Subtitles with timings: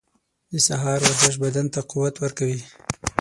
[0.51, 2.61] •د سهار ورزش بدن ته قوت ورکوي.